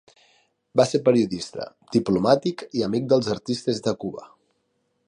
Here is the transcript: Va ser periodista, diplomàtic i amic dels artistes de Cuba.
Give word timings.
Va 0.79 0.85
ser 0.91 1.01
periodista, 1.09 1.67
diplomàtic 1.97 2.65
i 2.81 2.85
amic 2.89 3.07
dels 3.13 3.31
artistes 3.39 3.85
de 3.91 3.97
Cuba. 4.07 4.29